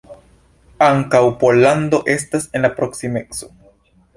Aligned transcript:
Ankaŭ 0.85 1.21
Pollando 1.43 1.99
estas 2.17 2.49
en 2.59 2.67
la 2.67 2.73
proksimeco. 2.81 3.53